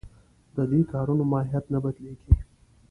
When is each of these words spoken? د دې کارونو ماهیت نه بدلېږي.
د 0.55 0.57
دې 0.71 0.81
کارونو 0.91 1.23
ماهیت 1.31 1.65
نه 1.73 1.79
بدلېږي. 1.83 2.33